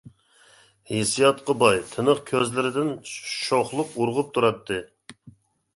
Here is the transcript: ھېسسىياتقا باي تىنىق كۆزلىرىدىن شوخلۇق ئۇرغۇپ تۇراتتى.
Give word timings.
ھېسسىياتقا 0.91 1.55
باي 1.65 1.77
تىنىق 1.91 2.23
كۆزلىرىدىن 2.31 2.91
شوخلۇق 3.13 3.95
ئۇرغۇپ 4.01 4.35
تۇراتتى. 4.39 4.83